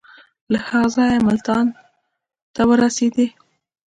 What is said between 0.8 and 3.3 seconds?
ځایه ملتان ته ورسېدی.